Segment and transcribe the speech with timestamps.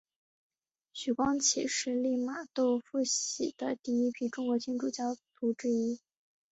[0.93, 5.99] 徐光启是利玛窦付洗的第一批中国天主教徒之一。